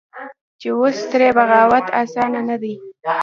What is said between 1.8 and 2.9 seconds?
اسانه نه دى.